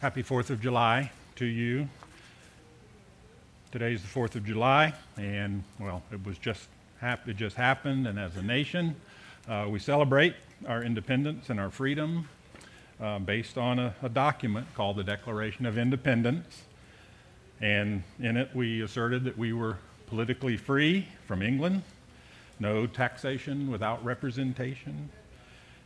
[0.00, 1.88] Happy 4th of July to you.
[3.72, 6.68] Today's the 4th of July, and well, it was just
[7.00, 8.94] hap- it just happened, and as a nation,
[9.48, 10.36] uh, we celebrate
[10.68, 12.28] our independence and our freedom
[13.00, 16.62] uh, based on a, a document called the Declaration of Independence.
[17.60, 21.82] And in it, we asserted that we were politically free from England,
[22.60, 25.10] no taxation without representation.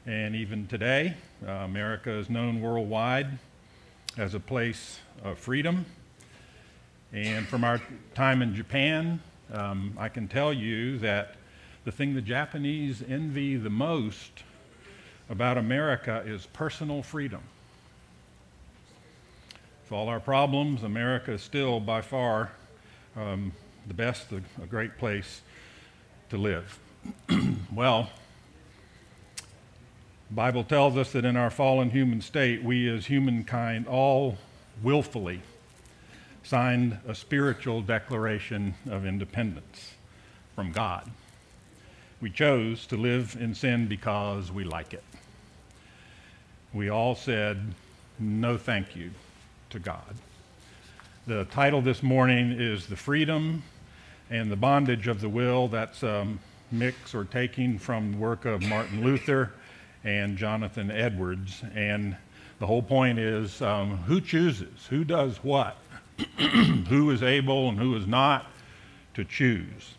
[0.05, 1.15] And even today,
[1.49, 3.39] uh, America is known worldwide
[4.19, 5.86] as a place of freedom.
[7.13, 7.81] And from our
[8.14, 9.21] time in Japan,
[9.53, 11.36] um, I can tell you that
[11.85, 14.45] the thing the Japanese envy the most
[15.29, 17.41] about America is personal freedom.
[19.85, 22.53] With all our problems, America is still by far
[23.17, 23.53] um,
[23.86, 25.43] the best, a, a great place
[26.31, 26.79] to live.
[27.75, 28.11] well,
[30.32, 34.39] the Bible tells us that in our fallen human state, we as humankind all
[34.83, 35.42] willfully
[36.42, 39.92] signed a spiritual declaration of independence
[40.55, 41.10] from God.
[42.22, 45.05] We chose to live in sin because we like it.
[46.72, 47.75] We all said,
[48.19, 49.10] no thank you
[49.69, 50.14] to God.
[51.27, 53.62] The title this morning is The Freedom
[54.30, 55.69] and the Bondage of the Will.
[55.69, 56.27] That's a
[56.70, 59.53] mix or taking from the work of Martin Luther
[60.05, 61.62] and Jonathan Edwards.
[61.75, 62.17] And
[62.58, 65.77] the whole point is um, who chooses, who does what,
[66.89, 68.47] who is able and who is not
[69.14, 69.94] to choose.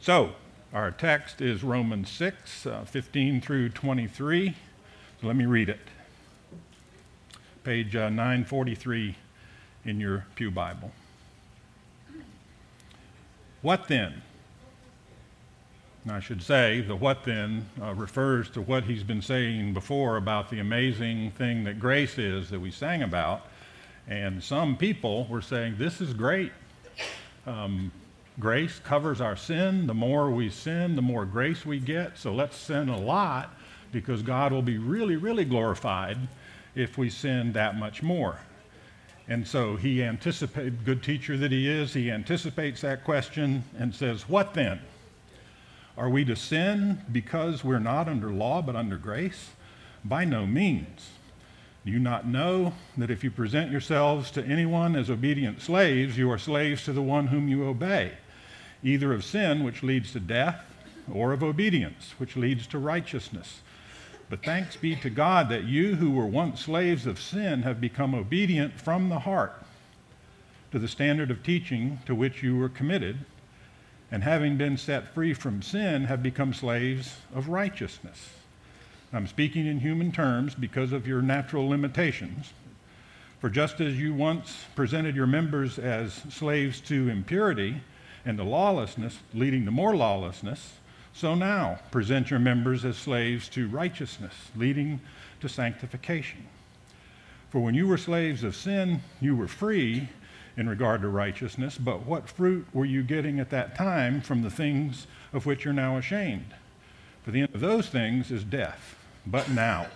[0.00, 0.32] So,
[0.72, 4.54] our text is Romans 6, uh, 15 through 23.
[5.20, 5.80] So let me read it.
[7.62, 9.14] Page uh, 943
[9.84, 10.90] in your Pew Bible.
[13.60, 14.22] What then?
[16.08, 20.50] I should say the what then uh, refers to what he's been saying before about
[20.50, 23.46] the amazing thing that grace is that we sang about.
[24.08, 26.50] And some people were saying, This is great.
[27.46, 27.92] Um,
[28.40, 29.86] grace covers our sin.
[29.86, 32.18] The more we sin, the more grace we get.
[32.18, 33.54] So let's sin a lot
[33.92, 36.18] because God will be really, really glorified
[36.74, 38.40] if we sin that much more.
[39.28, 44.28] And so he anticipates, good teacher that he is, he anticipates that question and says,
[44.28, 44.80] What then?
[45.96, 49.50] Are we to sin because we're not under law but under grace?
[50.04, 51.10] By no means.
[51.84, 56.30] Do you not know that if you present yourselves to anyone as obedient slaves, you
[56.30, 58.12] are slaves to the one whom you obey,
[58.82, 60.64] either of sin, which leads to death,
[61.12, 63.60] or of obedience, which leads to righteousness?
[64.30, 68.14] But thanks be to God that you who were once slaves of sin have become
[68.14, 69.62] obedient from the heart
[70.70, 73.26] to the standard of teaching to which you were committed
[74.12, 78.28] and having been set free from sin, have become slaves of righteousness.
[79.10, 82.52] I'm speaking in human terms because of your natural limitations.
[83.40, 87.80] For just as you once presented your members as slaves to impurity
[88.26, 90.74] and to lawlessness, leading to more lawlessness,
[91.14, 95.00] so now present your members as slaves to righteousness, leading
[95.40, 96.46] to sanctification.
[97.50, 100.08] For when you were slaves of sin, you were free
[100.56, 104.50] in regard to righteousness, but what fruit were you getting at that time from the
[104.50, 106.54] things of which you're now ashamed?
[107.24, 108.96] For the end of those things is death.
[109.26, 109.86] But now,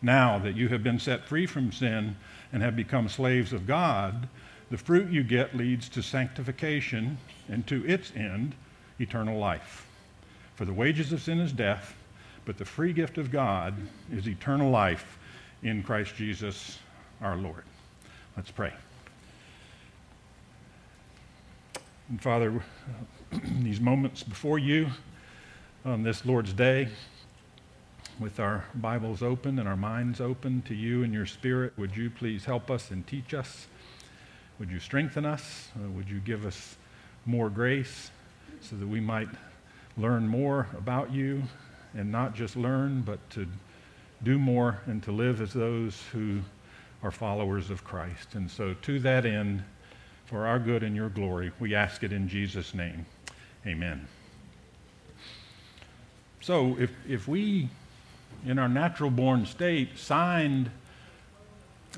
[0.00, 2.16] now that you have been set free from sin
[2.52, 4.28] and have become slaves of God,
[4.70, 7.18] the fruit you get leads to sanctification
[7.48, 8.54] and to its end,
[8.98, 9.86] eternal life.
[10.54, 11.94] For the wages of sin is death,
[12.44, 13.74] but the free gift of God
[14.10, 15.18] is eternal life
[15.62, 16.78] in Christ Jesus
[17.20, 17.64] our Lord.
[18.36, 18.72] Let's pray.
[22.08, 22.62] And Father,
[23.62, 24.86] these moments before you
[25.84, 26.88] on this Lord's Day,
[28.20, 32.08] with our Bibles open and our minds open to you and your Spirit, would you
[32.08, 33.66] please help us and teach us?
[34.60, 35.70] Would you strengthen us?
[35.74, 36.76] Uh, would you give us
[37.24, 38.12] more grace
[38.60, 39.28] so that we might
[39.96, 41.42] learn more about you
[41.92, 43.48] and not just learn, but to
[44.22, 46.38] do more and to live as those who
[47.02, 48.36] are followers of Christ?
[48.36, 49.64] And so, to that end,
[50.26, 51.52] for our good and your glory.
[51.58, 53.06] We ask it in Jesus' name.
[53.66, 54.06] Amen.
[56.40, 57.68] So, if, if we,
[58.44, 60.70] in our natural born state, signed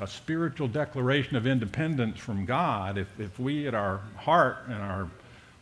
[0.00, 5.10] a spiritual declaration of independence from God, if, if we at our heart and our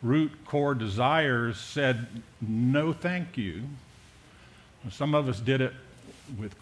[0.03, 2.07] root core desires said,
[2.39, 3.63] no, thank you,
[4.91, 5.73] some of us did it
[6.39, 6.55] with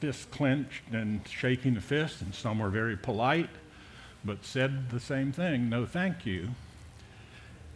[0.00, 3.48] fists clenched and shaking the fist, and some were very polite
[4.24, 6.50] but said the same thing no, thank you.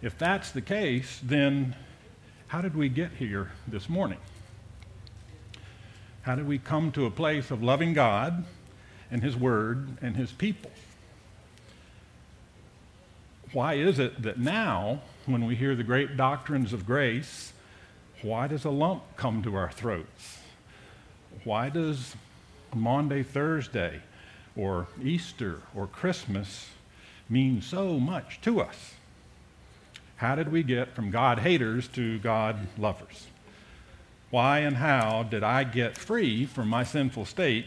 [0.00, 1.76] If that's the case, then
[2.48, 4.18] how did we get here this morning?
[6.22, 8.44] How did we come to a place of loving God
[9.10, 10.70] and His Word and His people?
[13.52, 17.52] Why is it that now, when we hear the great doctrines of grace,
[18.22, 20.38] why does a lump come to our throats?
[21.44, 22.16] Why does
[22.74, 24.00] Maundy, Thursday,
[24.56, 26.68] or Easter, or Christmas
[27.28, 28.94] mean so much to us?
[30.16, 33.26] How did we get from God haters to God lovers?
[34.30, 37.66] Why and how did I get free from my sinful state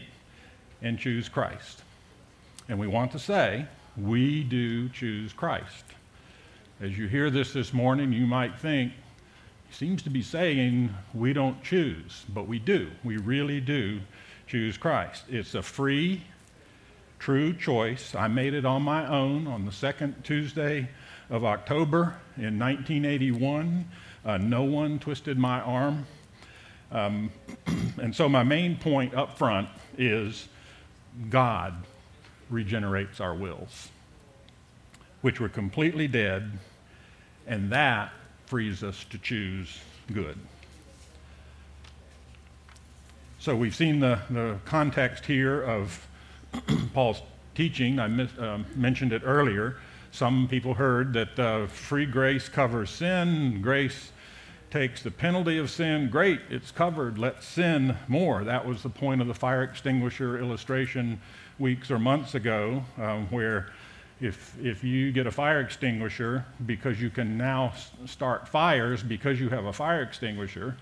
[0.82, 1.82] and choose Christ?
[2.68, 3.66] And we want to say,
[3.96, 5.84] we do choose Christ.
[6.80, 8.92] As you hear this this morning, you might think,
[9.68, 12.90] he seems to be saying we don't choose, but we do.
[13.04, 14.00] We really do
[14.46, 15.24] choose Christ.
[15.28, 16.22] It's a free,
[17.18, 18.14] true choice.
[18.14, 20.88] I made it on my own on the second Tuesday
[21.30, 23.88] of October in 1981.
[24.24, 26.06] Uh, no one twisted my arm.
[26.92, 27.30] Um,
[28.00, 29.68] and so, my main point up front
[29.98, 30.48] is
[31.30, 31.74] God
[32.50, 33.88] regenerates our wills,
[35.22, 36.50] which were completely dead,
[37.46, 38.12] and that
[38.46, 39.80] frees us to choose
[40.12, 40.38] good.
[43.38, 46.06] So, we've seen the, the context here of
[46.94, 47.22] Paul's
[47.54, 47.98] teaching.
[47.98, 49.76] I mis- uh, mentioned it earlier.
[50.10, 54.12] Some people heard that uh, free grace covers sin, grace
[54.70, 56.10] takes the penalty of sin.
[56.10, 57.18] Great, it's covered.
[57.18, 58.44] Let's sin more.
[58.44, 61.20] That was the point of the fire extinguisher illustration
[61.58, 63.72] weeks or months ago, um, where
[64.20, 67.72] if, if you get a fire extinguisher because you can now
[68.06, 70.76] start fires because you have a fire extinguisher,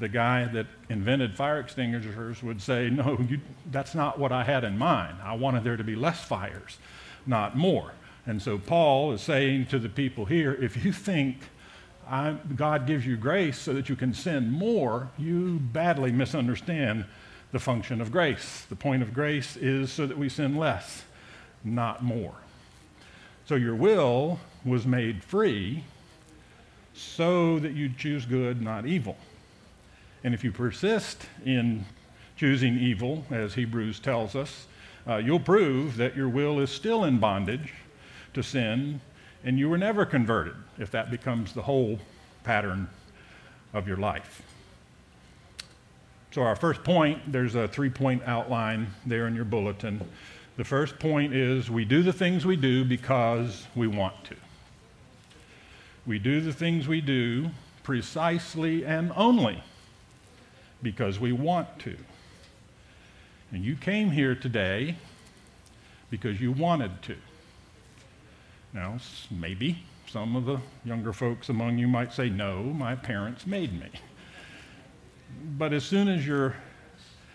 [0.00, 4.64] the guy that invented fire extinguishers would say, No, you, that's not what I had
[4.64, 5.18] in mind.
[5.22, 6.78] I wanted there to be less fires,
[7.26, 7.92] not more.
[8.26, 11.38] And so Paul is saying to the people here if you think
[12.56, 17.04] God gives you grace so that you can sin more, you badly misunderstand
[17.52, 18.66] the function of grace.
[18.68, 21.04] The point of grace is so that we sin less,
[21.62, 22.34] not more.
[23.46, 25.84] So your will was made free
[26.94, 29.16] so that you choose good, not evil.
[30.22, 31.84] And if you persist in
[32.36, 34.66] choosing evil, as Hebrews tells us,
[35.06, 37.72] uh, you'll prove that your will is still in bondage
[38.34, 39.00] to sin,
[39.44, 41.98] and you were never converted if that becomes the whole
[42.44, 42.88] pattern
[43.72, 44.42] of your life.
[46.32, 50.00] So, our first point, there's a three point outline there in your bulletin.
[50.56, 54.36] The first point is we do the things we do because we want to.
[56.06, 57.50] We do the things we do
[57.82, 59.62] precisely and only
[60.82, 61.96] because we want to.
[63.52, 64.96] And you came here today
[66.10, 67.16] because you wanted to.
[68.72, 68.98] Now,
[69.30, 73.90] maybe some of the younger folks among you might say, No, my parents made me.
[75.56, 76.54] But as soon as you're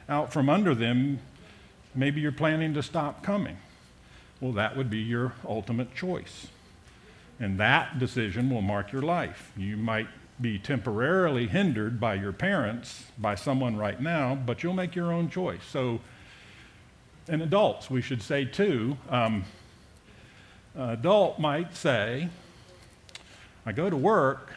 [0.07, 1.19] out from under them,
[1.93, 3.57] maybe you're planning to stop coming.
[4.39, 6.47] Well, that would be your ultimate choice.
[7.39, 9.51] And that decision will mark your life.
[9.57, 10.07] You might
[10.41, 15.29] be temporarily hindered by your parents, by someone right now, but you'll make your own
[15.29, 15.61] choice.
[15.69, 16.01] So,
[17.27, 19.45] and adults, we should say too, um,
[20.77, 22.29] adult might say,
[23.65, 24.51] I go to work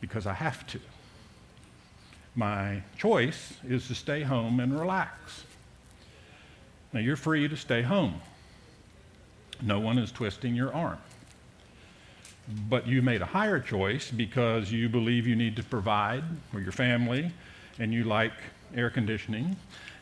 [0.00, 0.80] because I have to.
[2.34, 5.44] My choice is to stay home and relax.
[6.92, 8.20] Now, you're free to stay home.
[9.60, 10.98] No one is twisting your arm.
[12.68, 16.72] But you made a higher choice because you believe you need to provide for your
[16.72, 17.32] family
[17.78, 18.32] and you like
[18.74, 19.56] air conditioning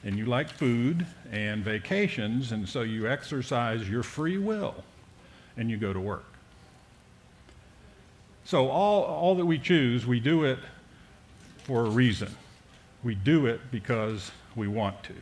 [0.04, 4.74] and you like food and vacations, and so you exercise your free will
[5.56, 6.24] and you go to work.
[8.44, 10.58] So, all, all that we choose, we do it
[11.64, 12.34] for a reason.
[13.04, 15.14] We do it because we want to.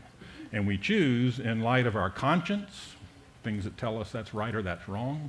[0.53, 2.95] And we choose in light of our conscience,
[3.43, 5.29] things that tell us that's right or that's wrong,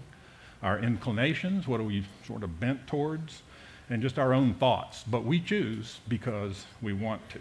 [0.61, 3.41] our inclinations, what are we sort of bent towards,
[3.89, 5.03] and just our own thoughts.
[5.07, 7.39] But we choose because we want to.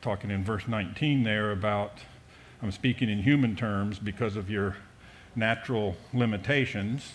[0.00, 1.98] Talking in verse 19 there about,
[2.62, 4.76] I'm speaking in human terms because of your
[5.36, 7.12] natural limitations.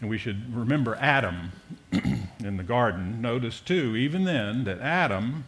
[0.00, 1.52] And we should remember Adam
[1.92, 3.22] in the garden.
[3.22, 5.44] Notice, too, even then, that Adam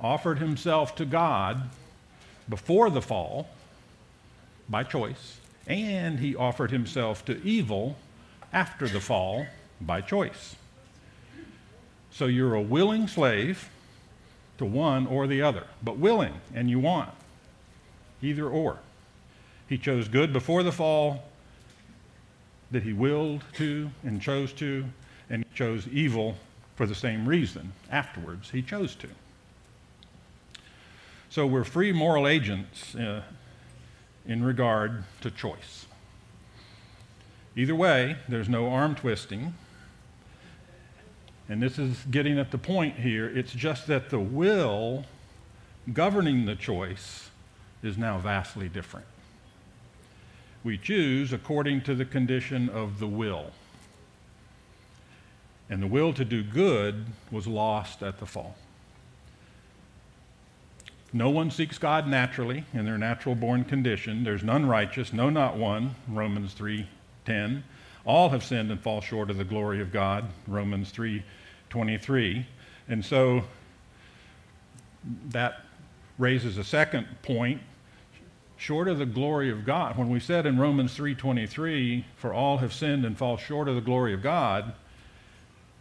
[0.00, 1.70] offered himself to God
[2.48, 3.48] before the fall
[4.68, 7.96] by choice, and he offered himself to evil
[8.52, 9.46] after the fall
[9.80, 10.56] by choice.
[12.10, 13.68] So you're a willing slave
[14.58, 17.10] to one or the other, but willing, and you want
[18.22, 18.78] either or.
[19.68, 21.24] He chose good before the fall,
[22.70, 24.84] that he willed to and chose to,
[25.30, 26.36] and he chose evil
[26.74, 28.50] for the same reason afterwards.
[28.50, 29.08] He chose to.
[31.28, 33.22] So we're free moral agents uh,
[34.26, 35.86] in regard to choice.
[37.56, 39.54] Either way, there's no arm twisting.
[41.48, 43.26] And this is getting at the point here.
[43.26, 45.04] It's just that the will
[45.92, 47.30] governing the choice
[47.82, 49.06] is now vastly different.
[50.64, 53.50] We choose according to the condition of the will.
[55.68, 58.56] And the will to do good was lost at the fall.
[61.12, 64.24] No one seeks God naturally in their natural born condition.
[64.24, 65.94] There's none righteous, no, not one.
[66.08, 67.64] Romans 3:10.
[68.04, 70.24] All have sinned and fall short of the glory of God.
[70.46, 72.46] Romans 3:23.
[72.88, 73.44] And so
[75.28, 75.64] that
[76.18, 77.60] raises a second point.
[78.56, 82.72] Short of the glory of God, when we said in Romans 3:23, "For all have
[82.72, 84.72] sinned and fall short of the glory of God,"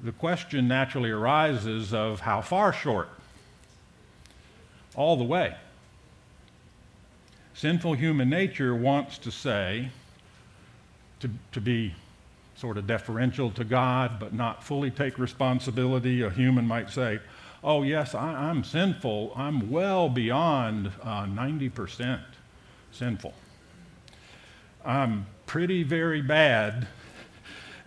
[0.03, 3.09] the question naturally arises of how far short?
[4.95, 5.55] All the way.
[7.53, 9.89] Sinful human nature wants to say,
[11.19, 11.93] to, to be
[12.55, 16.21] sort of deferential to God, but not fully take responsibility.
[16.21, 17.19] A human might say,
[17.63, 19.33] Oh, yes, I, am sinful.
[19.35, 22.19] I'm well beyond uh, 90%
[22.91, 23.33] sinful.
[24.83, 26.87] I'm pretty, very bad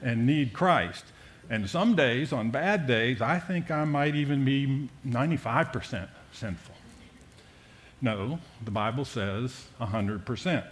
[0.00, 1.04] and need Christ.
[1.50, 6.73] And some days, on bad days, I think I might even be 95% sinful.
[8.04, 10.64] No, the Bible says 100%.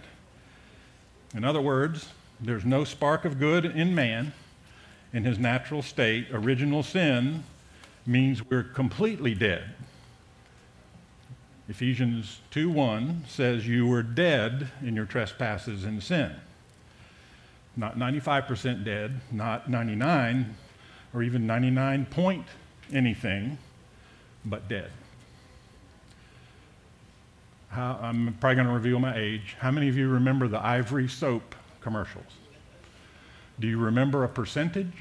[1.33, 2.09] In other words,
[2.39, 4.33] there's no spark of good in man
[5.11, 6.27] in his natural state.
[6.31, 7.43] Original sin
[8.05, 9.63] means we're completely dead.
[11.67, 16.35] Ephesians 2:1 says you were dead in your trespasses and sin.
[17.75, 20.55] Not 95% dead, not 99
[21.15, 22.45] or even 99 point
[22.91, 23.57] anything,
[24.45, 24.91] but dead.
[27.73, 29.55] How, I'm probably going to reveal my age.
[29.59, 32.23] How many of you remember the Ivory soap commercials?
[33.59, 34.91] Do you remember a percentage?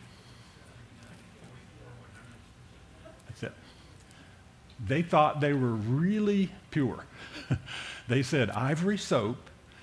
[3.28, 3.52] That's it.
[4.86, 7.04] they thought they were really pure.
[8.08, 9.36] they said ivory soap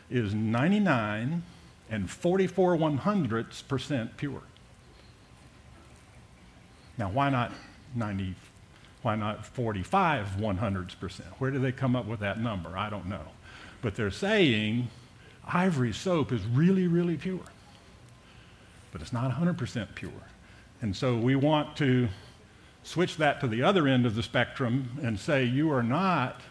[0.09, 1.43] is 99
[1.89, 4.41] and 44 one hundredths percent pure.
[6.97, 7.51] Now, why not
[7.95, 8.35] 90?
[9.01, 11.29] Why not 45 one hundredths percent?
[11.39, 12.77] Where do they come up with that number?
[12.77, 13.23] I don't know.
[13.81, 14.89] But they're saying
[15.47, 17.39] ivory soap is really, really pure.
[18.91, 20.11] But it's not 100% pure.
[20.81, 22.09] And so we want to
[22.83, 26.41] switch that to the other end of the spectrum and say you are not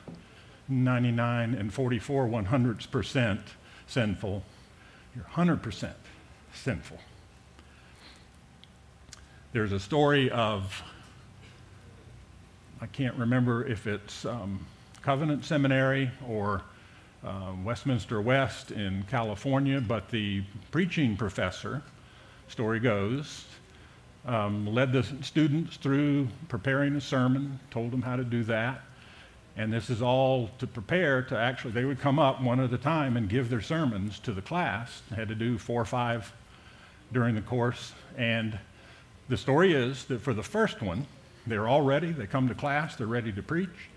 [0.69, 3.41] 99 and 44 one hundredths percent
[3.87, 4.45] sinful,
[5.15, 5.93] you're 100%
[6.53, 6.99] sinful.
[9.53, 10.83] There's a story of,
[12.81, 14.65] I can't remember if it's um,
[15.03, 16.63] Covenant Seminary or
[17.25, 21.83] uh, Westminster West in California, but the preaching professor,
[22.47, 23.47] story goes,
[24.27, 28.83] um, led the students through preparing a sermon, told them how to do that.
[29.57, 32.79] And this is all to prepare to actually, they would come up one at a
[32.79, 35.03] time and give their sermons to the class.
[35.11, 36.33] They had to do four or five
[37.13, 37.93] during the course.
[38.17, 38.57] And
[39.29, 41.07] the story is that for the first one,
[41.49, 42.13] they're all ready.
[42.13, 43.91] They come to class, they're ready to preach.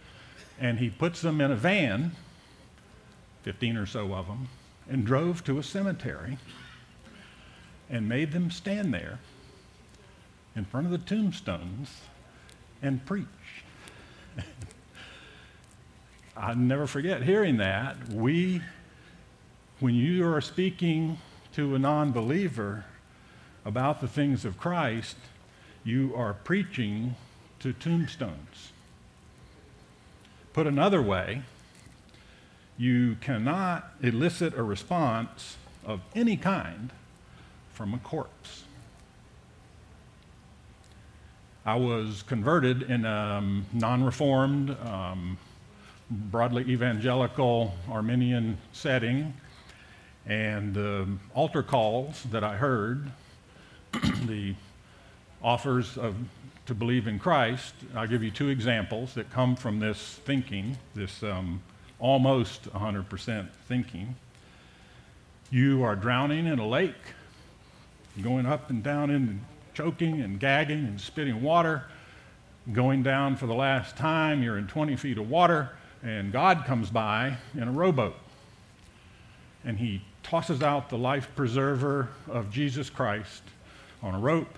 [0.60, 2.12] And he puts them in a van,
[3.44, 4.48] 15 or so of them,
[4.90, 6.38] and drove to a cemetery
[7.90, 9.20] and made them stand there
[10.56, 12.02] in front of the tombstones
[12.82, 13.26] and preach.
[16.38, 18.10] I'll never forget hearing that.
[18.10, 18.62] We,
[19.80, 21.18] when you are speaking
[21.54, 22.86] to a non believer
[23.66, 25.18] about the things of Christ,
[25.84, 27.16] you are preaching
[27.62, 28.72] to tombstones.
[30.54, 31.44] Put another way,
[32.78, 36.92] you cannot elicit a response of any kind
[37.74, 38.64] from a corpse.
[41.64, 45.38] I was converted in a um, non reformed, um,
[46.10, 49.36] broadly evangelical Arminian setting,
[50.26, 53.12] and the altar calls that I heard,
[54.26, 54.56] the
[55.44, 56.16] offers of,
[56.72, 61.22] to believe in Christ, I'll give you two examples that come from this thinking, this
[61.22, 61.62] um,
[62.00, 64.16] almost 100% thinking.
[65.50, 66.96] You are drowning in a lake,
[68.22, 69.42] going up and down in
[69.74, 71.88] choking and gagging and spitting water,
[72.72, 74.42] going down for the last time.
[74.42, 78.16] You're in 20 feet of water, and God comes by in a rowboat.
[79.66, 83.44] And he tosses out the life preserver of Jesus Christ
[84.02, 84.58] on a rope,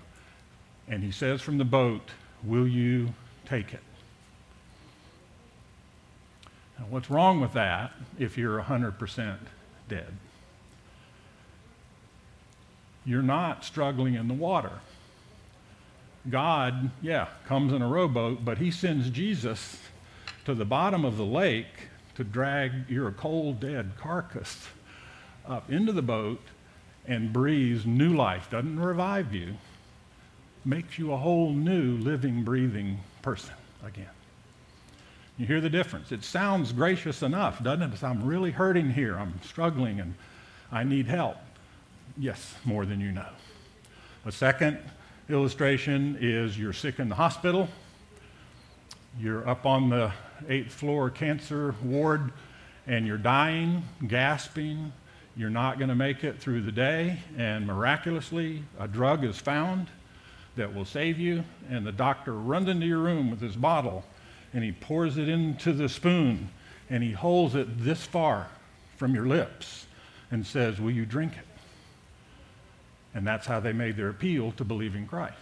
[0.87, 2.11] and he says from the boat,
[2.43, 3.13] Will you
[3.45, 3.83] take it?
[6.77, 9.37] Now, what's wrong with that if you're 100%
[9.87, 10.13] dead?
[13.05, 14.79] You're not struggling in the water.
[16.29, 19.77] God, yeah, comes in a rowboat, but he sends Jesus
[20.45, 24.67] to the bottom of the lake to drag your cold, dead carcass
[25.45, 26.41] up into the boat
[27.05, 28.49] and breathes new life.
[28.49, 29.55] Doesn't revive you,
[30.65, 33.53] makes you a whole new, living, breathing person
[33.85, 34.09] again.
[35.37, 36.11] You hear the difference.
[36.11, 38.03] It sounds gracious enough, doesn't it?
[38.03, 39.17] I'm really hurting here.
[39.17, 40.13] I'm struggling and
[40.71, 41.37] I need help.
[42.17, 43.29] Yes, more than you know.
[44.25, 44.77] A second
[45.29, 47.67] illustration is you're sick in the hospital.
[49.19, 50.11] You're up on the
[50.47, 52.31] eighth floor cancer ward
[52.85, 54.93] and you're dying, gasping.
[55.35, 59.87] You're not going to make it through the day, and miraculously, a drug is found
[60.55, 61.43] that will save you.
[61.69, 64.03] And the doctor runs into your room with his bottle
[64.53, 66.49] and he pours it into the spoon
[66.89, 68.47] and he holds it this far
[68.97, 69.87] from your lips
[70.31, 71.45] and says, Will you drink it?
[73.15, 75.37] And that's how they made their appeal to believing Christ.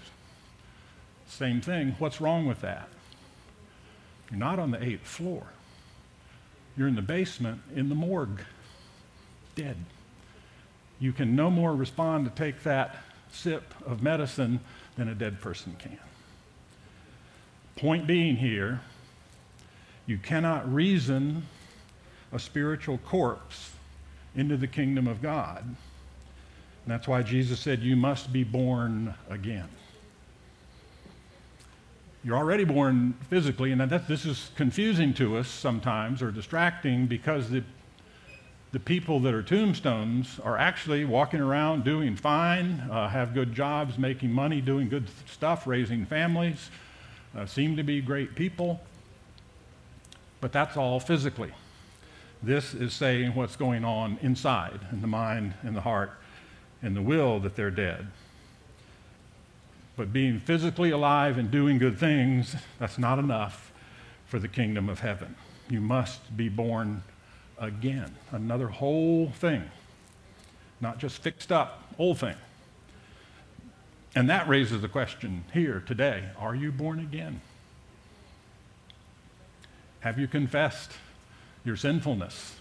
[1.27, 1.95] Same thing.
[1.99, 2.89] What's wrong with that?
[4.29, 5.43] You're not on the eighth floor.
[6.77, 8.41] You're in the basement in the morgue,
[9.55, 9.77] dead.
[10.99, 12.95] You can no more respond to take that
[13.31, 14.59] sip of medicine
[15.01, 15.97] than a dead person can.
[17.75, 18.81] Point being here,
[20.05, 21.47] you cannot reason
[22.31, 23.71] a spiritual corpse
[24.35, 25.63] into the kingdom of God.
[25.63, 25.75] And
[26.85, 29.69] that's why Jesus said, You must be born again.
[32.23, 37.49] You're already born physically, and that, this is confusing to us sometimes or distracting because
[37.49, 37.63] the,
[38.71, 43.97] the people that are tombstones are actually walking around doing fine, uh, have good jobs,
[43.97, 46.69] making money, doing good stuff, raising families,
[47.37, 48.81] uh, seem to be great people.
[50.39, 51.51] But that's all physically.
[52.41, 56.13] This is saying what's going on inside, in the mind, in the heart,
[56.81, 58.07] in the will that they're dead.
[59.97, 63.71] But being physically alive and doing good things, that's not enough
[64.25, 65.35] for the kingdom of heaven.
[65.69, 67.03] You must be born
[67.61, 68.15] again.
[68.31, 69.63] Another whole thing,
[70.81, 72.35] not just fixed up, old thing.
[74.13, 77.39] And that raises the question here today are you born again?
[80.01, 80.91] Have you confessed
[81.63, 82.55] your sinfulness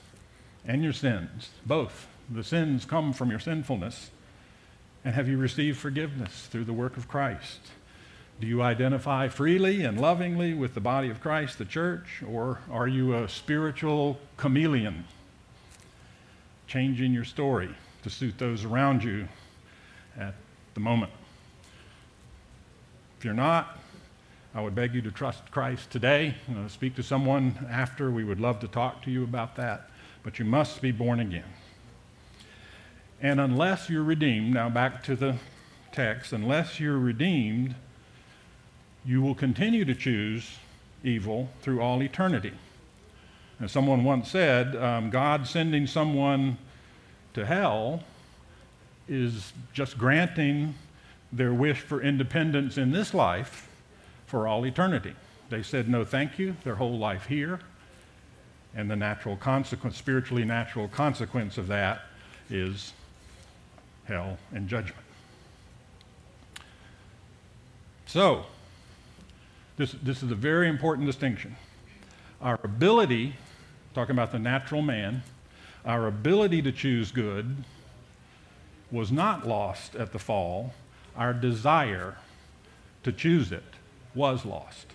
[0.64, 1.48] and your sins?
[1.66, 2.06] Both.
[2.28, 4.10] The sins come from your sinfulness.
[5.04, 7.60] And have you received forgiveness through the work of Christ?
[8.40, 12.88] Do you identify freely and lovingly with the body of Christ, the church, or are
[12.88, 15.04] you a spiritual chameleon,
[16.66, 17.68] changing your story
[18.02, 19.28] to suit those around you
[20.18, 20.34] at
[20.72, 21.12] the moment?
[23.18, 23.78] If you're not,
[24.54, 26.34] I would beg you to trust Christ today.
[26.50, 28.10] Uh, speak to someone after.
[28.10, 29.90] We would love to talk to you about that.
[30.22, 31.44] But you must be born again.
[33.20, 35.36] And unless you're redeemed, now back to the
[35.92, 37.74] text, unless you're redeemed,
[39.04, 40.58] you will continue to choose
[41.02, 42.52] evil through all eternity.
[43.60, 46.58] As someone once said, um, God sending someone
[47.34, 48.02] to hell
[49.08, 50.74] is just granting
[51.32, 53.68] their wish for independence in this life
[54.26, 55.14] for all eternity.
[55.48, 57.60] They said no thank you their whole life here.
[58.74, 62.02] And the natural consequence, spiritually natural consequence of that
[62.48, 62.92] is
[64.04, 65.04] hell and judgment.
[68.06, 68.46] So,
[69.80, 71.56] this, this is a very important distinction.
[72.42, 73.34] Our ability,
[73.94, 75.22] talking about the natural man,
[75.86, 77.64] our ability to choose good
[78.92, 80.74] was not lost at the fall.
[81.16, 82.18] Our desire
[83.04, 83.64] to choose it
[84.14, 84.86] was lost.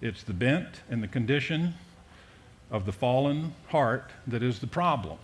[0.00, 1.74] It's the bent and the condition
[2.70, 5.18] of the fallen heart that is the problem.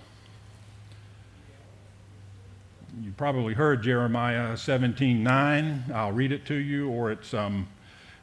[3.03, 5.91] You probably heard Jeremiah 17:9.
[5.95, 7.69] I'll read it to you, or it's um,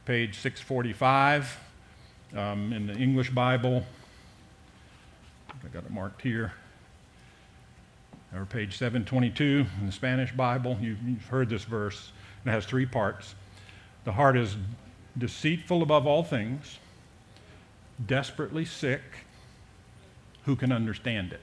[0.05, 1.57] page 645
[2.35, 3.83] um, in the English Bible.
[5.49, 6.53] I got it marked here.
[8.35, 10.77] Or page 722 in the Spanish Bible.
[10.79, 12.11] You've, you've heard this verse.
[12.45, 13.33] It has three parts.
[14.03, 14.55] The heart is
[15.17, 16.77] deceitful above all things,
[18.05, 19.01] desperately sick.
[20.43, 21.41] Who can understand it?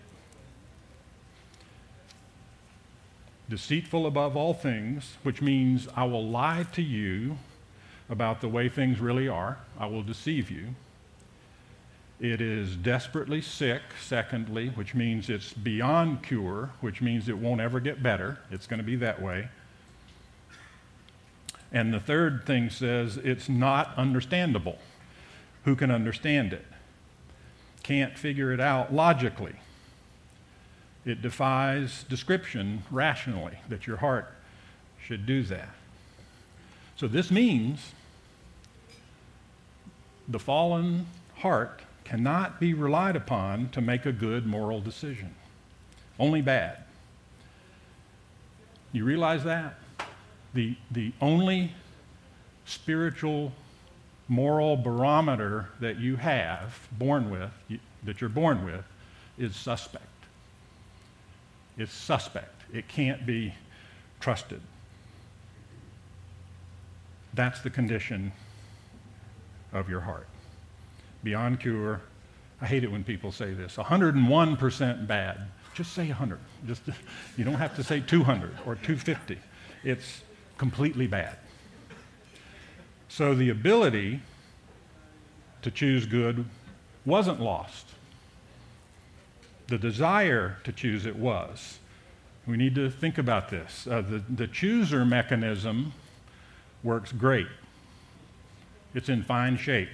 [3.49, 7.39] Deceitful above all things, which means I will lie to you
[8.13, 9.59] about the way things really are.
[9.81, 10.77] I will deceive you.
[12.21, 17.81] It is desperately sick, secondly, which means it's beyond cure, which means it won't ever
[17.81, 18.39] get better.
[18.53, 19.49] It's going to be that way
[21.73, 24.79] And the third thing says it's not understandable.
[25.65, 26.67] Who can understand it?
[27.83, 29.55] Can't figure it out logically.
[31.05, 34.33] It defies description rationally that your heart
[35.03, 35.71] should do that.
[36.97, 37.93] So this means
[40.29, 41.07] the fallen
[41.37, 45.35] heart cannot be relied upon to make a good moral decision,
[46.19, 46.79] only bad.
[48.93, 49.75] You realize that?
[50.55, 51.73] The, the only
[52.67, 53.53] spiritual
[54.29, 58.85] moral barometer that you have, born with, you, that you're born with,
[59.39, 60.05] is suspect.
[61.79, 62.63] It's suspect.
[62.73, 63.55] It can't be
[64.21, 64.61] trusted.
[67.35, 68.33] That's the condition
[69.73, 70.29] of your heart.
[71.23, 72.01] Beyond cure.
[72.61, 75.41] I hate it when people say this 101% bad.
[75.75, 76.39] Just say 100.
[76.67, 76.83] Just,
[77.37, 79.39] you don't have to say 200 or 250.
[79.85, 80.23] It's
[80.59, 81.37] completely bad.
[83.09, 84.21] So the ability
[85.63, 86.45] to choose good
[87.05, 87.87] wasn't lost.
[89.69, 91.79] The desire to choose it was.
[92.47, 93.87] We need to think about this.
[93.87, 95.93] Uh, the, the chooser mechanism
[96.83, 97.47] works great,
[98.95, 99.89] it's in fine shape.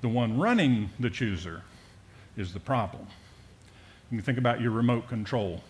[0.00, 1.62] The one running the chooser
[2.36, 3.06] is the problem.
[4.10, 5.62] You think about your remote control.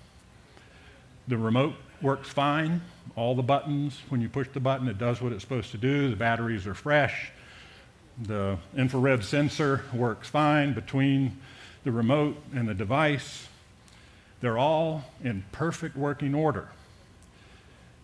[1.29, 2.81] The remote works fine.
[3.15, 6.11] All the buttons, when you push the button, it does what it's supposed to do.
[6.11, 7.31] The batteries are fresh.
[8.21, 11.39] The infrared sensor works fine between
[11.85, 13.49] the remote and the device.
[14.41, 16.69] They're all in perfect working order.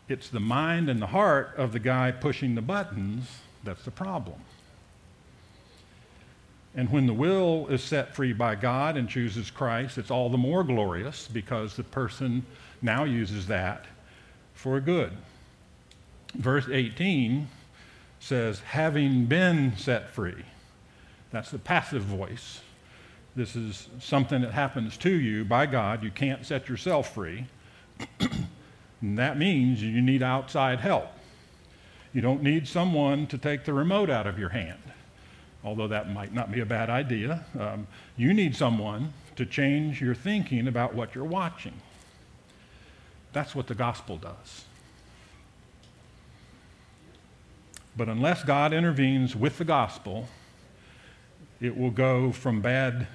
[0.09, 4.41] It's the mind and the heart of the guy pushing the buttons that's the problem.
[6.75, 10.39] And when the will is set free by God and chooses Christ, it's all the
[10.39, 12.47] more glorious because the person
[12.83, 13.87] now uses that
[14.55, 15.13] for good.
[16.35, 17.49] Verse 18
[18.21, 20.45] says, having been set free.
[21.31, 22.61] That's the passive voice.
[23.37, 26.03] This is something that happens to you by God.
[26.03, 27.47] You can't set yourself free.
[29.01, 31.09] and that means you need outside help.
[32.19, 34.83] You don't need someone to take the remote out of your hand,
[35.63, 37.45] although that might not be a bad idea.
[37.57, 41.75] Um, you need someone to change your thinking about what you're watching.
[43.33, 44.65] That's what the gospel does.
[47.97, 50.29] But unless God intervenes with the gospel,
[51.61, 53.07] it will go from bad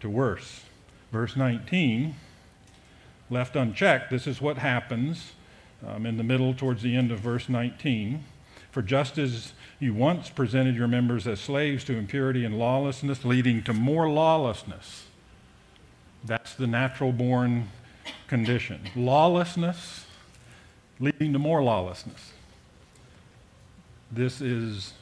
[0.00, 0.64] to worse.
[1.12, 2.16] Verse 19,
[3.30, 5.34] left unchecked, this is what happens
[5.86, 8.24] um, in the middle towards the end of verse 19.
[8.70, 13.62] For just as you once presented your members as slaves to impurity and lawlessness, leading
[13.64, 15.04] to more lawlessness,
[16.24, 17.68] that's the natural born
[18.28, 18.80] condition.
[18.94, 20.06] Lawlessness
[21.00, 22.32] leading to more lawlessness.
[24.12, 24.92] This is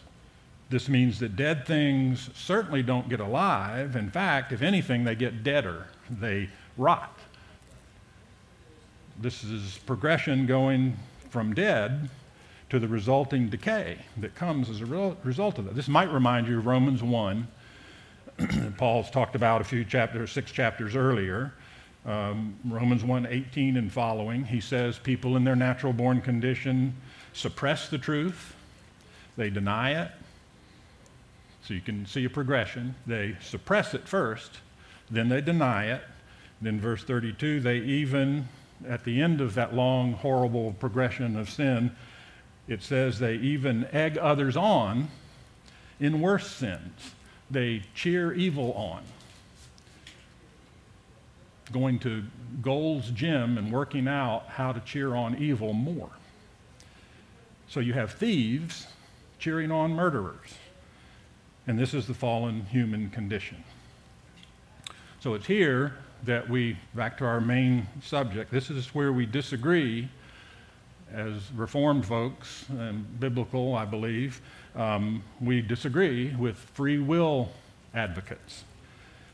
[0.70, 3.96] this means that dead things certainly don't get alive.
[3.96, 5.86] In fact, if anything, they get deader.
[6.10, 7.17] They rot.
[9.20, 10.96] This is progression going
[11.30, 12.08] from dead
[12.70, 14.86] to the resulting decay that comes as a
[15.24, 15.74] result of that.
[15.74, 17.48] This might remind you of Romans 1.
[18.78, 21.52] Paul's talked about a few chapters, six chapters earlier.
[22.06, 26.94] Um, Romans 1 18 and following, he says people in their natural born condition
[27.32, 28.54] suppress the truth
[29.36, 30.12] they deny it.
[31.62, 32.94] So you can see a progression.
[33.06, 34.58] They suppress it first,
[35.10, 36.02] then they deny it.
[36.60, 38.48] Then, verse 32, they even,
[38.86, 41.94] at the end of that long, horrible progression of sin,
[42.66, 45.08] it says they even egg others on
[46.00, 47.12] in worse sins.
[47.50, 49.02] They cheer evil on.
[51.72, 52.24] Going to
[52.62, 56.10] Gold's Gym and working out how to cheer on evil more.
[57.68, 58.86] So you have thieves
[59.38, 60.54] cheering on murderers.
[61.66, 63.62] And this is the fallen human condition.
[65.20, 70.08] So it's here that we, back to our main subject, this is where we disagree
[71.12, 74.40] as Reformed folks, and biblical, I believe,
[74.76, 77.50] um, we disagree with free will
[77.94, 78.64] advocates.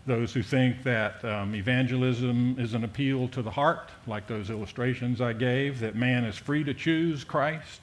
[0.07, 5.20] Those who think that um, evangelism is an appeal to the heart, like those illustrations
[5.20, 7.81] I gave, that man is free to choose Christ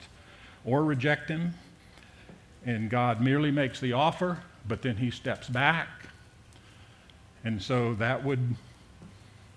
[0.64, 1.54] or reject him,
[2.66, 4.38] and God merely makes the offer,
[4.68, 5.90] but then he steps back.
[7.44, 8.56] And so that would,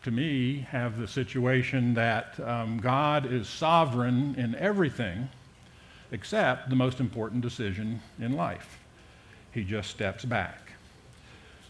[0.04, 5.28] to me, have the situation that um, God is sovereign in everything
[6.12, 8.78] except the most important decision in life.
[9.52, 10.72] He just steps back.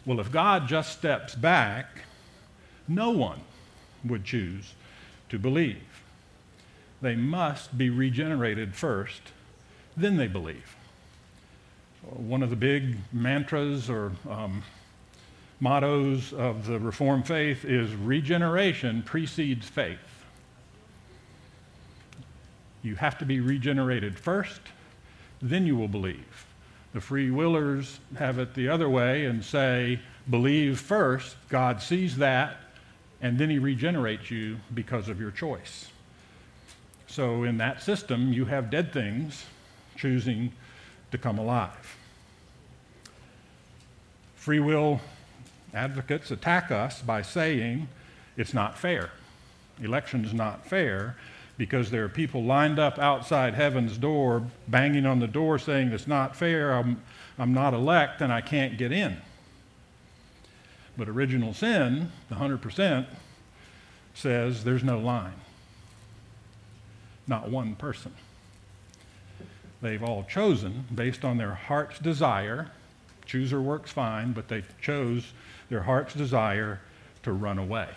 [0.04, 2.02] Well, if God just steps back,
[2.86, 3.40] no one
[4.04, 4.74] would choose
[5.30, 6.02] to believe.
[7.00, 9.32] They must be regenerated first
[9.96, 10.76] then they believe.
[12.02, 14.62] One of the big mantras or um,
[15.60, 19.98] mottos of the Reformed faith is regeneration precedes faith.
[22.82, 24.60] You have to be regenerated first,
[25.40, 26.46] then you will believe.
[26.92, 32.56] The free willers have it the other way and say, believe first, God sees that,
[33.20, 35.88] and then he regenerates you because of your choice.
[37.06, 39.44] So, in that system, you have dead things
[39.96, 40.52] choosing
[41.10, 41.96] to come alive.
[44.36, 45.00] Free will
[45.74, 47.88] advocates attack us by saying
[48.36, 49.10] it's not fair.
[49.82, 51.16] Election's not fair
[51.56, 56.06] because there are people lined up outside heaven's door, banging on the door, saying it's
[56.06, 57.00] not fair, I'm,
[57.38, 59.16] I'm not elect, and I can't get in.
[60.96, 63.06] But original sin, the 100%,
[64.14, 65.34] says there's no line.
[67.26, 68.12] Not one person.
[69.80, 72.70] They've all chosen based on their heart's desire.
[73.26, 75.32] Chooser works fine, but they chose
[75.68, 76.80] their heart's desire
[77.22, 77.88] to run away.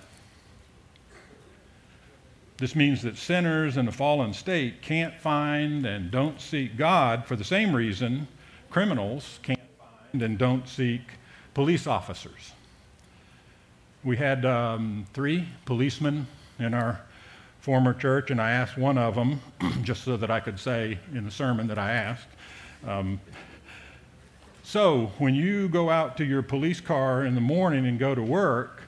[2.58, 7.36] This means that sinners in a fallen state can't find and don't seek God for
[7.36, 8.28] the same reason
[8.70, 11.02] criminals can't find and don't seek
[11.54, 12.54] police officers.
[14.04, 16.28] We had um, three policemen
[16.60, 17.02] in our
[17.60, 19.42] former church, and I asked one of them,
[19.84, 22.28] just so that I could say in the sermon that I asked.
[22.88, 23.20] Um,
[24.68, 28.22] so, when you go out to your police car in the morning and go to
[28.22, 28.82] work,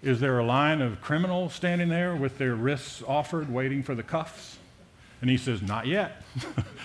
[0.00, 4.04] is there a line of criminals standing there with their wrists offered, waiting for the
[4.04, 4.58] cuffs?
[5.20, 6.22] And he says, Not yet.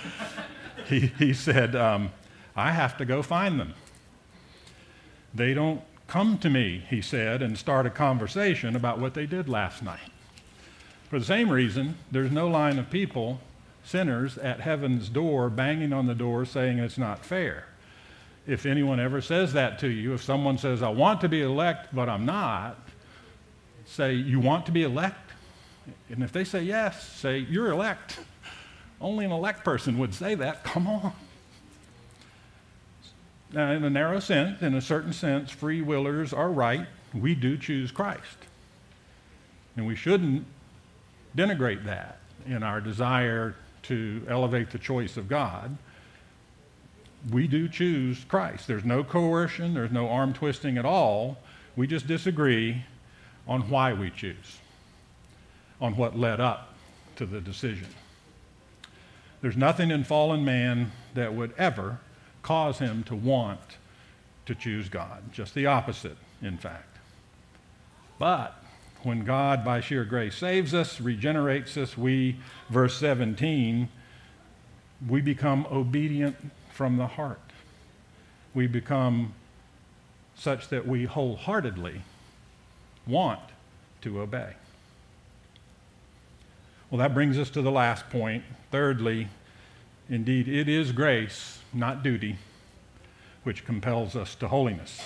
[0.88, 2.10] he, he said, um,
[2.56, 3.76] I have to go find them.
[5.36, 9.50] They don't come to me, he said, and start a conversation about what they did
[9.50, 10.10] last night.
[11.12, 13.40] For the same reason, there's no line of people,
[13.84, 17.68] sinners, at heaven's door banging on the door saying it's not fair.
[18.52, 21.96] If anyone ever says that to you, if someone says, I want to be elect,
[21.96, 22.78] but I'm not,
[23.86, 25.32] say, You want to be elect?
[26.10, 28.20] And if they say yes, say, You're elect.
[29.00, 30.66] Only an elect person would say that.
[30.66, 31.14] Come on.
[33.54, 36.88] Now, in a narrow sense, in a certain sense, free willers are right.
[37.14, 38.38] We do choose Christ.
[39.78, 40.46] And we shouldn't
[41.38, 45.78] denigrate that in our desire to elevate the choice of God.
[47.30, 48.68] We do choose Christ.
[48.68, 51.38] There's no coercion, there's no arm twisting at all.
[51.76, 52.84] We just disagree
[53.48, 54.60] on why we choose,
[55.80, 56.74] on what led up
[57.18, 57.88] to the decision.
[59.42, 62.00] There's nothing in fallen man that would ever
[62.44, 63.60] cause him to want
[64.46, 65.32] to choose God.
[65.32, 66.98] Just the opposite, in fact.
[68.20, 68.56] But
[69.04, 72.38] when God, by sheer grace, saves us, regenerates us, we,
[72.70, 73.90] verse 17,
[75.08, 76.36] we become obedient
[76.82, 77.52] from the heart.
[78.56, 79.36] We become
[80.36, 82.02] such that we wholeheartedly
[83.06, 83.40] want
[84.02, 84.54] to obey.
[86.90, 88.44] Well, that brings us to the last point.
[88.72, 89.28] Thirdly,
[90.10, 92.38] indeed, it is grace, not duty,
[93.44, 95.04] which compels us to holiness.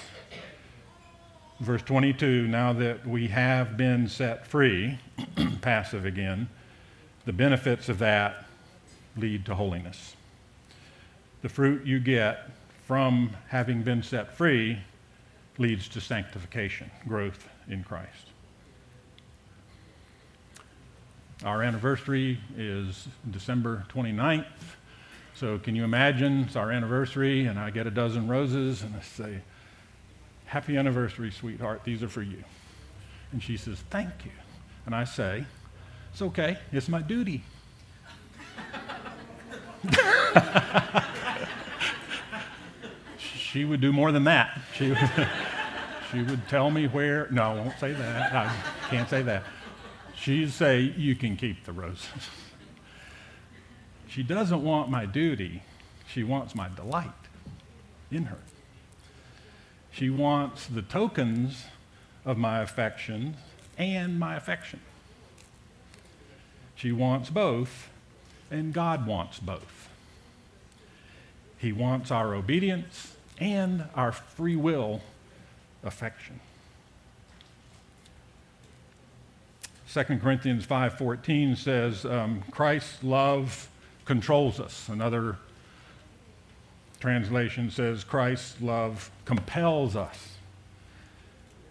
[1.59, 4.97] Verse 22 now that we have been set free,
[5.61, 6.47] passive again,
[7.25, 8.45] the benefits of that
[9.17, 10.15] lead to holiness.
[11.45, 12.49] The fruit you get
[12.87, 14.79] from having been set free
[15.59, 18.31] leads to sanctification, growth in Christ.
[21.43, 24.47] Our anniversary is December 29th.
[25.35, 29.01] So, can you imagine it's our anniversary, and I get a dozen roses, and I
[29.01, 29.41] say,
[30.45, 31.83] Happy anniversary, sweetheart.
[31.83, 32.43] These are for you.
[33.31, 34.31] And she says, Thank you.
[34.87, 35.45] And I say,
[36.11, 36.57] It's okay.
[36.71, 37.43] It's my duty.
[43.55, 44.59] she would do more than that.
[44.73, 44.97] She would,
[46.11, 47.29] she would tell me where.
[47.31, 48.33] No, I won't say that.
[48.33, 48.53] I
[48.89, 49.43] can't say that.
[50.13, 52.09] She'd say, You can keep the roses.
[54.07, 55.61] She doesn't want my duty,
[56.07, 57.09] she wants my delight
[58.09, 58.37] in her.
[59.91, 61.65] She wants the tokens
[62.23, 63.35] of my affections
[63.77, 64.79] and my affection.
[66.75, 67.89] She wants both,
[68.49, 69.89] and God wants both.
[71.57, 75.01] He wants our obedience and our free will
[75.83, 76.39] affection.
[79.93, 83.69] 2 Corinthians 5:14 says um, Christ's love
[84.03, 84.89] controls us.
[84.89, 85.37] Another
[86.99, 90.35] translation says Christ's love compels us.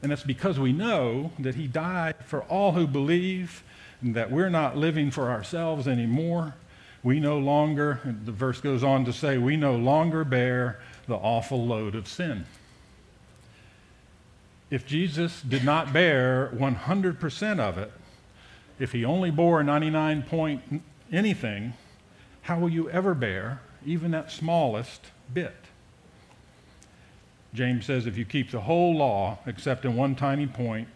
[0.03, 3.63] And it's because we know that he died for all who believe
[4.01, 6.55] and that we're not living for ourselves anymore.
[7.03, 11.67] we no longer, the verse goes on to say, we no longer bear the awful
[11.67, 12.47] load of sin.
[14.71, 17.93] If Jesus did not bear 100% of it,
[18.79, 21.75] if he only bore 99 point anything,
[22.43, 25.55] how will you ever bear even that smallest bit?
[27.53, 30.89] James says if you keep the whole law except in one tiny point,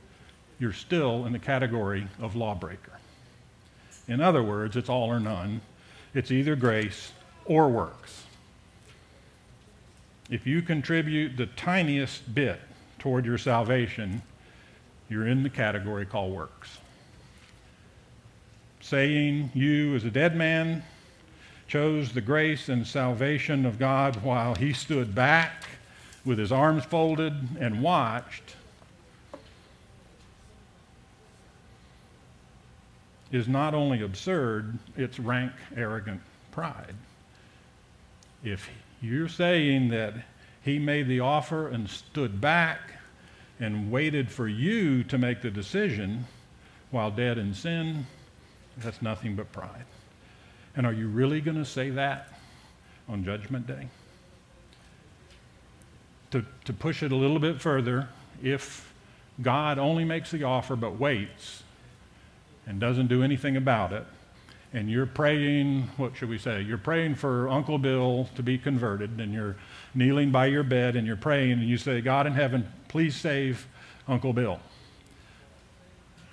[0.59, 2.99] you're still in the category of lawbreaker.
[4.09, 5.61] In other words, it's all or none.
[6.15, 7.13] It's either grace
[7.45, 8.25] or works.
[10.31, 12.61] If you contribute the tiniest bit
[12.99, 14.21] toward your salvation,
[15.09, 16.79] you're in the category called works.
[18.81, 20.83] Saying you, as a dead man,
[21.67, 25.65] chose the grace and salvation of God while he stood back
[26.25, 28.55] with his arms folded and watched
[33.31, 36.95] is not only absurd, it's rank, arrogant pride.
[38.43, 38.69] If
[39.01, 40.15] you're saying that
[40.63, 42.81] he made the offer and stood back
[43.61, 46.25] and waited for you to make the decision
[46.91, 48.07] while dead in sin,
[48.79, 49.85] that's nothing but pride.
[50.77, 52.29] And are you really going to say that
[53.09, 53.89] on Judgment Day?
[56.31, 58.09] To, to push it a little bit further,
[58.43, 58.93] if
[59.43, 61.63] God only makes the offer but waits
[62.67, 64.05] and doesn't do anything about it,
[64.73, 66.61] and you're praying, what should we say?
[66.61, 69.57] You're praying for Uncle Bill to be converted, and you're
[69.95, 73.67] kneeling by your bed and you're praying, and you say, God in heaven, please save
[74.07, 74.61] Uncle Bill.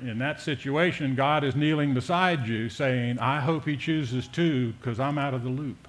[0.02, 5.00] In that situation, God is kneeling beside you saying, I hope he chooses to because
[5.00, 5.88] I'm out of the loop.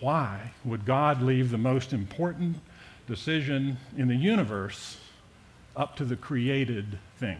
[0.00, 2.56] Why would God leave the most important
[3.08, 4.98] decision in the universe
[5.76, 7.38] up to the created thing?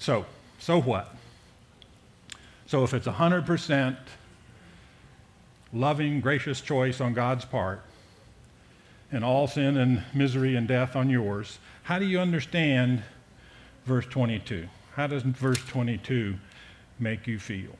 [0.00, 0.26] So,
[0.58, 1.14] so what?
[2.66, 3.96] So if it's 100%
[5.72, 7.82] loving, gracious choice on God's part,
[9.10, 13.02] and all sin and misery and death on yours, how do you understand
[13.86, 14.68] verse 22?
[14.94, 16.34] How does verse 22
[16.98, 17.74] make you feel?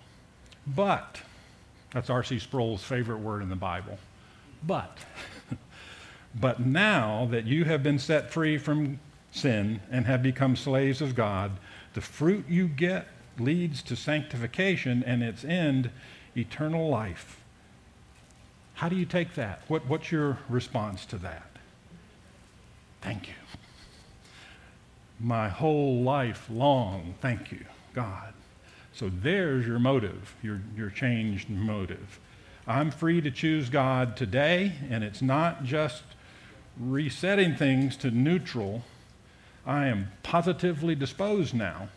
[0.67, 1.21] But,
[1.91, 2.39] that's R.C.
[2.39, 3.99] Sproul's favorite word in the Bible.
[4.67, 4.99] But,
[6.35, 9.01] but now that you have been set free from
[9.31, 11.53] sin and have become slaves of God,
[11.99, 13.09] the fruit you get
[13.41, 15.91] leads to sanctification and its end,
[16.37, 17.41] eternal life.
[18.75, 19.63] How do you take that?
[19.67, 21.51] What, what's your response to that?
[23.01, 23.35] Thank you.
[25.19, 28.33] My whole life long, thank you, God.
[28.93, 32.21] So there's your motive, your, your changed motive.
[32.65, 36.05] I'm free to choose God today, and it's not just
[36.79, 38.85] resetting things to neutral
[39.69, 41.91] I am positively disposed now,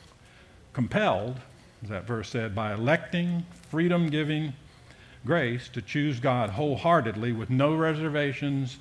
[0.74, 1.40] compelled,
[1.82, 4.52] as that verse said, by electing, freedom giving
[5.26, 8.78] grace to choose God wholeheartedly with no reservations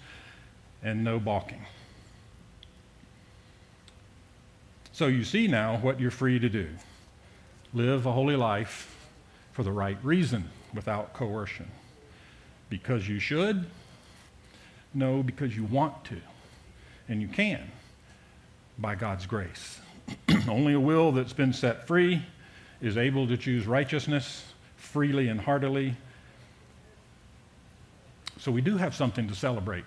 [0.83, 1.64] and no balking.
[4.90, 6.68] So you see now what you're free to do
[7.72, 9.09] live a holy life
[9.53, 11.70] for the right reason without coercion.
[12.68, 13.66] Because you should?
[14.92, 16.16] No, because you want to.
[17.09, 17.70] And you can
[18.80, 19.78] by God's grace.
[20.48, 22.24] Only a will that's been set free
[22.80, 24.44] is able to choose righteousness
[24.76, 25.96] freely and heartily.
[28.38, 29.84] So we do have something to celebrate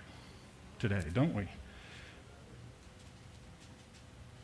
[0.79, 1.47] today, don't we?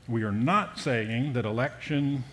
[0.07, 2.23] We are not saying that election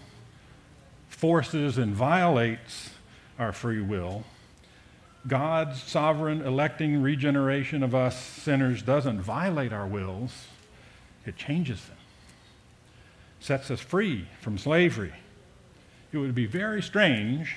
[1.11, 2.91] forces and violates
[3.39, 4.25] our free will.
[5.27, 10.47] God's sovereign electing regeneration of us sinners doesn't violate our wills,
[11.27, 11.96] it changes them
[13.47, 15.13] sets us free from slavery.
[16.13, 17.55] It would be very strange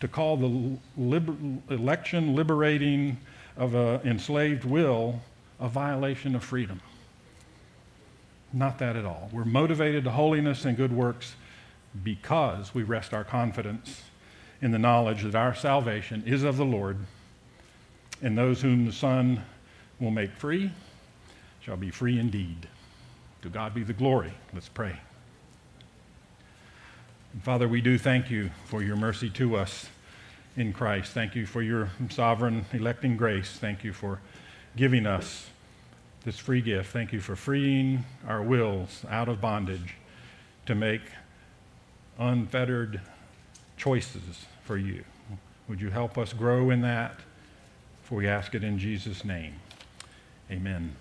[0.00, 1.36] to call the liber-
[1.68, 3.18] election liberating
[3.58, 5.20] of an enslaved will
[5.60, 6.80] a violation of freedom.
[8.54, 9.28] Not that at all.
[9.32, 11.34] We're motivated to holiness and good works
[12.02, 14.02] because we rest our confidence
[14.62, 16.96] in the knowledge that our salvation is of the Lord,
[18.22, 19.44] and those whom the Son
[20.00, 20.72] will make free
[21.60, 22.66] shall be free indeed.
[23.42, 24.32] To God be the glory.
[24.54, 24.96] Let's pray.
[27.42, 29.88] Father, we do thank you for your mercy to us
[30.56, 31.12] in Christ.
[31.12, 33.50] Thank you for your sovereign electing grace.
[33.50, 34.20] Thank you for
[34.76, 35.48] giving us
[36.24, 36.92] this free gift.
[36.92, 39.94] Thank you for freeing our wills out of bondage
[40.66, 41.02] to make
[42.18, 43.00] unfettered
[43.76, 45.04] choices for you.
[45.68, 47.18] Would you help us grow in that?
[48.02, 49.54] For we ask it in Jesus' name.
[50.50, 50.94] Amen.